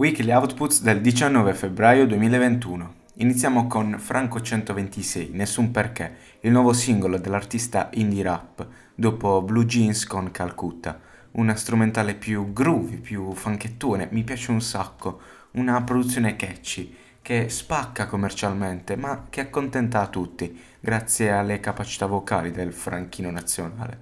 [0.00, 2.94] Weekly Outputs del 19 febbraio 2021.
[3.16, 10.06] Iniziamo con Franco 126, Nessun perché, il nuovo singolo dell'artista indie rap, dopo Blue Jeans
[10.06, 10.98] con Calcutta.
[11.32, 15.20] Una strumentale più groovy, più fanchettone, mi piace un sacco.
[15.50, 22.52] Una produzione catchy, che spacca commercialmente, ma che accontenta a tutti, grazie alle capacità vocali
[22.52, 24.00] del franchino nazionale.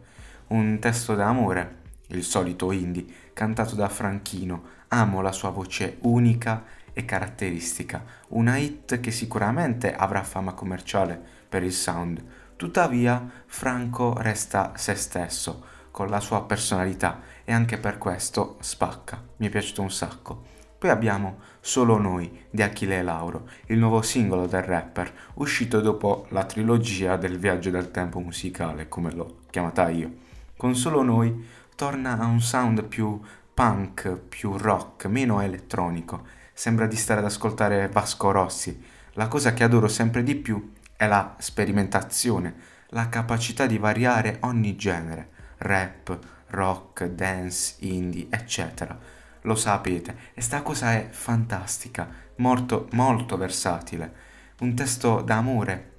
[0.50, 1.78] Un testo d'amore,
[2.10, 9.00] il solito indie, cantato da Franchino, amo la sua voce unica e caratteristica, una hit
[9.00, 12.24] che sicuramente avrà fama commerciale per il sound.
[12.56, 19.22] Tuttavia, Franco resta se stesso, con la sua personalità e anche per questo spacca.
[19.36, 20.42] Mi è piaciuto un sacco.
[20.78, 26.44] Poi abbiamo Solo Noi di Achille Lauro, il nuovo singolo del rapper, uscito dopo la
[26.44, 30.10] trilogia del viaggio del tempo musicale, come l'ho chiamata io.
[30.56, 33.20] Con Solo Noi torna a un sound più
[33.58, 36.24] punk, più rock, meno elettronico.
[36.52, 38.80] Sembra di stare ad ascoltare Vasco Rossi.
[39.14, 42.54] La cosa che adoro sempre di più è la sperimentazione,
[42.90, 46.16] la capacità di variare ogni genere, rap,
[46.50, 48.96] rock, dance, indie, eccetera.
[49.40, 54.12] Lo sapete, e sta cosa è fantastica, molto, molto versatile.
[54.60, 55.94] Un testo d'amore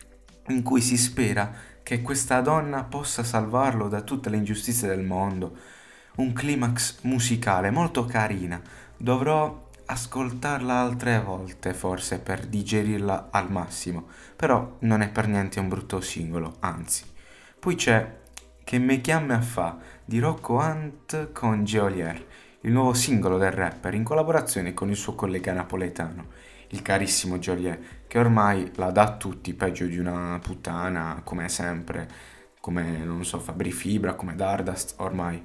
[0.48, 1.52] in cui si spera
[1.84, 5.58] che questa donna possa salvarlo da tutte le ingiustizie del mondo,
[6.20, 8.62] un climax musicale molto carina.
[8.98, 15.70] Dovrò ascoltarla altre volte forse per digerirla al massimo, però non è per niente un
[15.70, 17.04] brutto singolo, anzi.
[17.58, 18.18] Poi c'è
[18.64, 22.24] Che me chiame a fa di Rocco Hunt con Geolier,
[22.62, 26.28] il nuovo singolo del rapper in collaborazione con il suo collega napoletano,
[26.68, 32.08] il carissimo Geolier, che ormai la dà a tutti peggio di una puttana, come sempre,
[32.60, 35.42] come non so, Fabri Fibra, come Dardust, ormai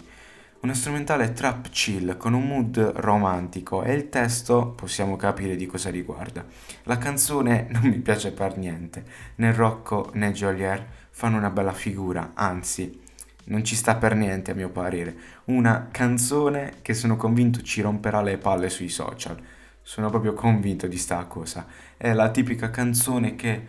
[0.65, 5.91] una strumentale trap chill con un mood romantico e il testo possiamo capire di cosa
[5.91, 6.43] riguarda.
[6.85, 9.05] La canzone non mi piace per niente,
[9.37, 12.99] né Rocco né Jolier fanno una bella figura, anzi
[13.45, 15.15] non ci sta per niente a mio parere.
[15.45, 19.39] Una canzone che sono convinto ci romperà le palle sui social.
[19.83, 21.67] Sono proprio convinto di sta cosa.
[21.95, 23.65] È la tipica canzone che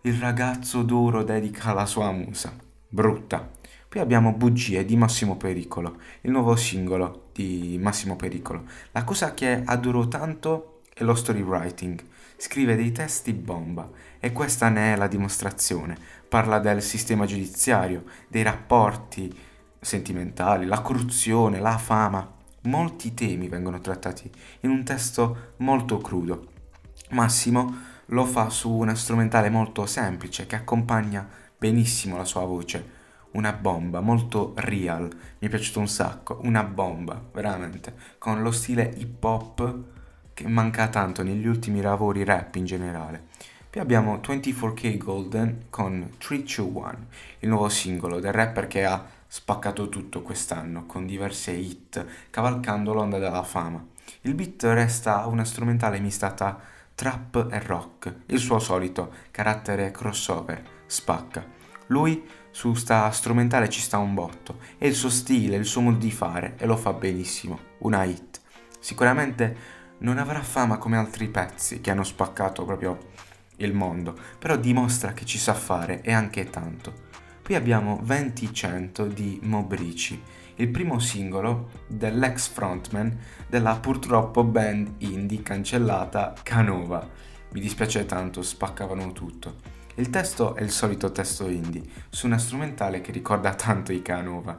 [0.00, 2.52] il ragazzo d'oro dedica alla sua musa.
[2.88, 3.60] Brutta
[3.92, 8.64] poi abbiamo Bugie di Massimo Pericolo, il nuovo singolo di Massimo Pericolo.
[8.92, 12.02] La cosa che adoro tanto è lo story writing.
[12.38, 13.86] Scrive dei testi bomba
[14.18, 15.94] e questa ne è la dimostrazione.
[16.26, 19.30] Parla del sistema giudiziario, dei rapporti
[19.78, 22.26] sentimentali, la corruzione, la fama.
[22.62, 26.46] Molti temi vengono trattati in un testo molto crudo.
[27.10, 27.76] Massimo
[28.06, 33.00] lo fa su una strumentale molto semplice che accompagna benissimo la sua voce
[33.32, 38.92] una bomba, molto real, mi è piaciuto un sacco, una bomba, veramente, con lo stile
[38.96, 39.76] hip hop
[40.34, 43.28] che manca tanto negli ultimi lavori rap in generale.
[43.70, 47.06] Poi abbiamo 24K Golden con 321,
[47.40, 53.18] il nuovo singolo del rapper che ha spaccato tutto quest'anno con diverse hit, cavalcando l'onda
[53.18, 53.82] della fama.
[54.22, 56.60] Il beat resta una strumentale mistata
[56.94, 61.42] trap e rock, il suo solito carattere crossover, spacca.
[61.86, 64.58] Lui su sta strumentale ci sta un botto.
[64.78, 67.58] È il suo stile, il suo modo di fare e lo fa benissimo.
[67.78, 68.40] Una hit.
[68.78, 69.56] Sicuramente
[69.98, 73.10] non avrà fama come altri pezzi che hanno spaccato proprio
[73.56, 77.10] il mondo, però dimostra che ci sa fare e anche tanto.
[77.42, 80.22] Poi abbiamo 20-100 di Mobrici,
[80.56, 87.08] il primo singolo dell'ex frontman della purtroppo band indie cancellata Canova.
[87.50, 89.80] Mi dispiace tanto, spaccavano tutto.
[89.96, 94.58] Il testo è il solito testo indie, su una strumentale che ricorda tanto i Canova.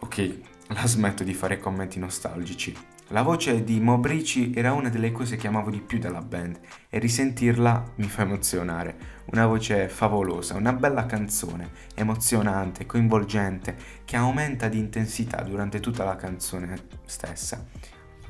[0.00, 0.38] Ok,
[0.68, 2.76] la smetto di fare commenti nostalgici.
[3.08, 6.58] La voce di Mobrici era una delle cose che amavo di più della band
[6.90, 8.96] e risentirla mi fa emozionare.
[9.32, 16.16] Una voce favolosa, una bella canzone, emozionante, coinvolgente, che aumenta di intensità durante tutta la
[16.16, 17.64] canzone stessa.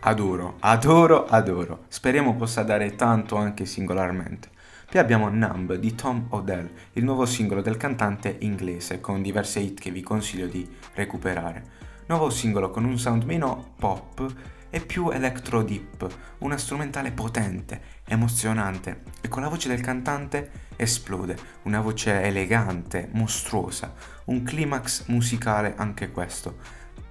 [0.01, 1.87] Adoro, adoro, adoro.
[1.89, 4.53] Speriamo possa dare tanto anche singolarmente.
[4.95, 9.81] Poi abbiamo Numb di Tom Odell, il nuovo singolo del cantante inglese con diverse hit
[9.81, 11.65] che vi consiglio di recuperare.
[12.07, 14.33] Nuovo singolo con un sound meno pop
[14.71, 21.37] e più electro deep, una strumentale potente, emozionante e con la voce del cantante esplode,
[21.63, 23.93] una voce elegante, mostruosa,
[24.27, 26.59] un climax musicale anche questo.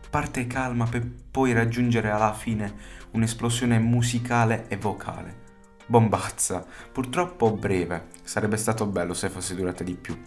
[0.10, 2.74] Parte calma per poi raggiungere alla fine
[3.12, 5.43] un'esplosione musicale e vocale
[5.94, 10.20] bombazza, purtroppo breve, sarebbe stato bello se fosse durata di più.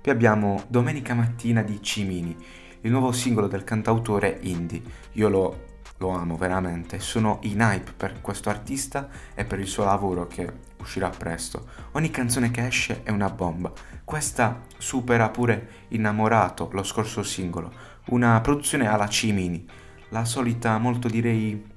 [0.00, 2.36] Poi abbiamo Domenica mattina di Cimini,
[2.82, 4.80] il nuovo singolo del cantautore indie.
[5.14, 9.84] Io l'ho lo amo veramente, sono in hype per questo artista e per il suo
[9.84, 11.66] lavoro che uscirà presto.
[11.92, 13.72] Ogni canzone che esce è una bomba.
[14.04, 17.72] Questa supera pure Innamorato, lo scorso singolo,
[18.06, 19.66] una produzione alla Cimini,
[20.10, 21.69] la solita molto direi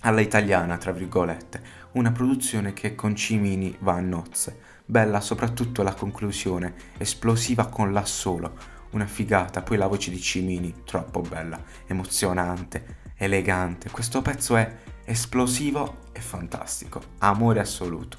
[0.00, 1.62] alla italiana, tra virgolette,
[1.92, 4.58] una produzione che con Cimini va a nozze.
[4.84, 11.20] Bella soprattutto la conclusione, esplosiva con l'assolo, una figata, poi la voce di Cimini, troppo
[11.20, 13.90] bella, emozionante, elegante.
[13.90, 18.18] Questo pezzo è esplosivo e fantastico, amore assoluto.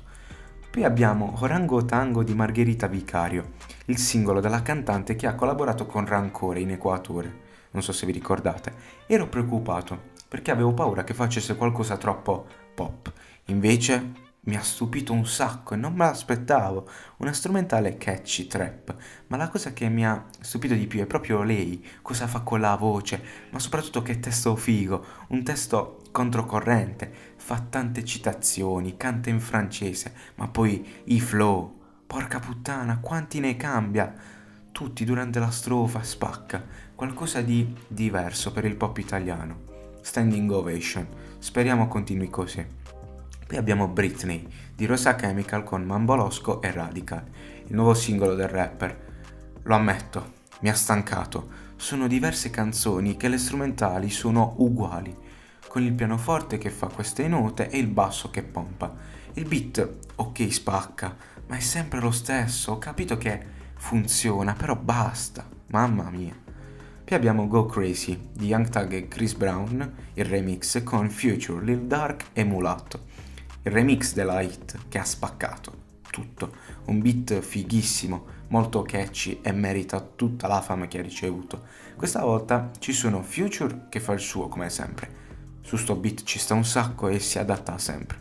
[0.69, 3.53] Poi abbiamo Orango Tango di Margherita Vicario,
[3.85, 7.49] il singolo della cantante che ha collaborato con Rancore in Equatore.
[7.71, 8.73] Non so se vi ricordate.
[9.07, 13.11] Ero preoccupato perché avevo paura che facesse qualcosa troppo pop.
[13.47, 16.87] Invece mi ha stupito un sacco e non me l'aspettavo.
[17.17, 18.95] Una strumentale catchy trap.
[19.27, 22.61] Ma la cosa che mi ha stupito di più è proprio lei, cosa fa con
[22.61, 29.41] la voce, ma soprattutto che testo figo, un testo controcorrente, fa tante citazioni, canta in
[29.41, 31.77] francese, ma poi i flow.
[32.07, 34.13] Porca puttana, quanti ne cambia?
[34.71, 36.63] Tutti durante la strofa spacca,
[36.95, 39.70] qualcosa di diverso per il pop italiano.
[40.01, 41.07] Standing ovation,
[41.37, 42.65] speriamo continui così.
[43.47, 47.23] Poi abbiamo Britney di Rosa Chemical con Mambolosco e Radical,
[47.67, 49.09] il nuovo singolo del rapper.
[49.63, 51.69] Lo ammetto, mi ha stancato.
[51.75, 55.15] Sono diverse canzoni che le strumentali sono uguali,
[55.67, 58.93] con il pianoforte che fa queste note e il basso che pompa.
[59.33, 61.15] Il beat, ok, spacca,
[61.47, 62.73] ma è sempre lo stesso.
[62.73, 63.43] Ho capito che
[63.75, 65.47] funziona, però basta.
[65.67, 66.35] Mamma mia.
[67.11, 71.81] Poi abbiamo Go Crazy di Young Thug e Chris Brown, il remix con Future, Lil
[71.81, 73.01] Dark e Mulatto
[73.63, 75.73] il remix della hit che ha spaccato
[76.09, 76.53] tutto,
[76.85, 81.63] un beat fighissimo, molto catchy e merita tutta la fama che ha ricevuto.
[81.97, 85.09] Questa volta ci sono Future che fa il suo come sempre,
[85.59, 88.19] su sto beat ci sta un sacco e si adatta sempre.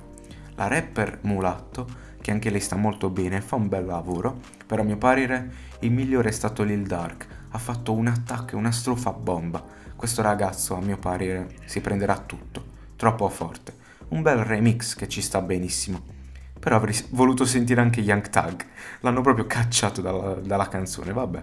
[0.57, 1.87] La rapper Mulatto,
[2.21, 5.93] che anche lei sta molto bene, fa un bel lavoro, però a mio parere il
[5.93, 9.65] migliore è stato Lil Dark, ha fatto un attacco e una strofa bomba.
[9.97, 12.65] Questo ragazzo a mio parere si prenderà tutto,
[12.97, 13.79] troppo forte
[14.11, 16.19] un bel remix che ci sta benissimo.
[16.59, 18.65] Però avrei voluto sentire anche Young Tag,
[19.01, 21.41] l'hanno proprio cacciato dalla, dalla canzone, vabbè.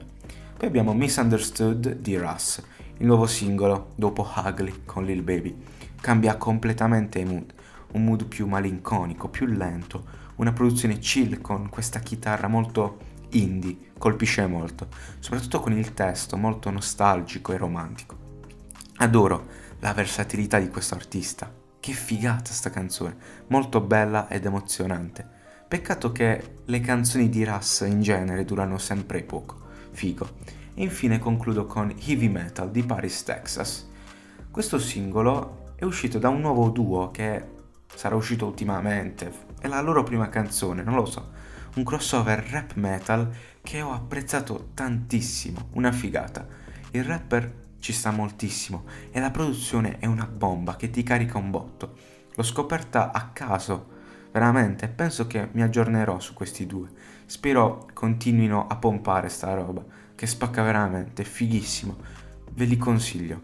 [0.58, 2.62] Poi abbiamo Misunderstood di Russ,
[2.98, 5.56] il nuovo singolo dopo Ugly con Lil Baby.
[6.00, 7.54] Cambia completamente il mood,
[7.94, 14.46] un mood più malinconico, più lento, una produzione chill con questa chitarra molto indie, colpisce
[14.48, 14.88] molto,
[15.20, 18.18] soprattutto con il testo molto nostalgico e romantico.
[18.98, 19.46] Adoro
[19.80, 23.16] la versatilità di questo artista, che figata sta canzone,
[23.48, 25.36] molto bella ed emozionante.
[25.68, 29.66] Peccato che le canzoni di Russ in genere durano sempre poco.
[29.92, 30.30] Figo.
[30.74, 33.90] E infine concludo con Heavy Metal di Paris, Texas.
[34.50, 37.46] Questo singolo è uscito da un nuovo duo che
[37.94, 39.32] sarà uscito ultimamente.
[39.60, 41.32] È la loro prima canzone, non lo so.
[41.78, 43.32] Un crossover rap metal
[43.62, 46.48] che ho apprezzato tantissimo, una figata.
[46.90, 51.52] Il rapper ci sta moltissimo e la produzione è una bomba che ti carica un
[51.52, 51.96] botto.
[52.34, 53.90] L'ho scoperta a caso,
[54.32, 56.90] veramente, penso che mi aggiornerò su questi due.
[57.28, 59.86] Spero continuino a pompare sta roba,
[60.16, 61.96] che spacca veramente, è fighissimo.
[62.54, 63.40] Ve li consiglio.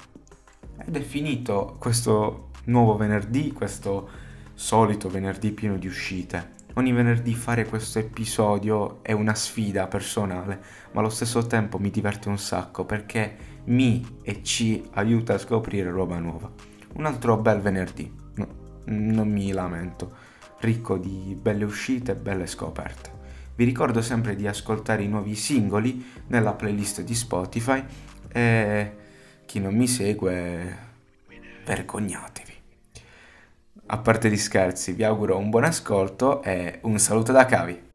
[0.83, 4.09] Ed è finito questo nuovo venerdì, questo
[4.55, 6.52] solito venerdì pieno di uscite.
[6.75, 10.59] Ogni venerdì fare questo episodio è una sfida personale,
[10.91, 15.91] ma allo stesso tempo mi diverte un sacco perché mi e ci aiuta a scoprire
[15.91, 16.51] roba nuova.
[16.93, 18.47] Un altro bel venerdì, no,
[18.85, 20.15] non mi lamento,
[20.61, 23.11] ricco di belle uscite e belle scoperte.
[23.53, 27.83] Vi ricordo sempre di ascoltare i nuovi singoli nella playlist di Spotify
[28.31, 28.95] e
[29.45, 30.77] chi non mi segue,
[31.65, 32.52] vergognatevi.
[33.85, 37.91] A parte gli scherzi, vi auguro un buon ascolto e un saluto da Cavi.